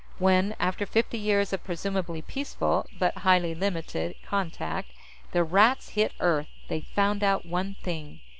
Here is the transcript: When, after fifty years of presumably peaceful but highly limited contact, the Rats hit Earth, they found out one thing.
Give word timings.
When, 0.17 0.55
after 0.59 0.87
fifty 0.87 1.19
years 1.19 1.53
of 1.53 1.63
presumably 1.63 2.23
peaceful 2.23 2.87
but 2.97 3.19
highly 3.19 3.53
limited 3.53 4.15
contact, 4.25 4.93
the 5.31 5.43
Rats 5.43 5.89
hit 5.89 6.13
Earth, 6.19 6.49
they 6.69 6.81
found 6.81 7.23
out 7.23 7.45
one 7.45 7.75
thing. 7.83 8.19